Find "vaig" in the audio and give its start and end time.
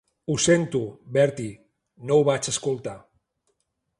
2.31-2.51